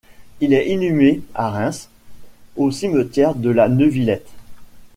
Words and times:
Il 0.39 0.51
est 0.55 0.67
inhumé 0.71 1.21
à 1.35 1.51
Reims, 1.51 1.87
au 2.55 2.71
cimetière 2.71 3.35
de 3.35 3.51
la 3.51 3.69
Neuvillette. 3.69 4.31